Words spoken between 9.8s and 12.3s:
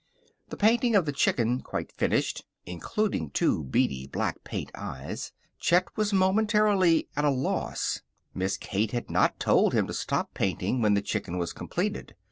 to stop painting when the chicken was completed.